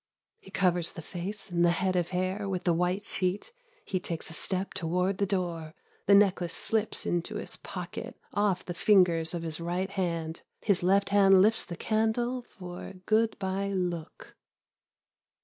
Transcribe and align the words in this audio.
He 0.39 0.49
covers 0.49 0.93
the 0.93 1.03
face 1.03 1.51
and 1.51 1.63
the 1.63 1.69
head 1.69 1.95
of 1.95 2.09
hair 2.09 2.49
with 2.49 2.63
the 2.63 2.73
white 2.73 3.05
sheet. 3.05 3.51
He 3.85 3.99
takes 3.99 4.31
a 4.31 4.33
step 4.33 4.73
toward 4.73 5.19
the 5.19 5.27
door. 5.27 5.75
The 6.07 6.15
necklace 6.15 6.55
slips 6.55 7.05
into 7.05 7.35
his 7.35 7.55
pocket 7.57 8.17
off 8.33 8.65
the 8.65 8.73
fingers 8.73 9.35
of 9.35 9.43
his 9.43 9.59
right 9.59 9.91
hand. 9.91 10.41
His 10.63 10.81
left 10.81 11.09
hand 11.09 11.39
lifts 11.43 11.65
the 11.65 11.77
candle 11.77 12.41
for 12.41 12.87
a 12.87 12.93
good 12.95 13.37
by 13.37 13.67
look. 13.67 14.35